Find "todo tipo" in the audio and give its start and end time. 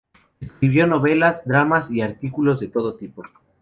2.69-3.21